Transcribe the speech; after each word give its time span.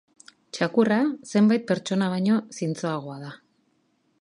Txakurra 0.57 0.97
zenbait 1.35 1.67
pertsona 1.73 2.07
baino 2.15 2.39
zintzoagoa 2.61 3.19
da. 3.27 3.31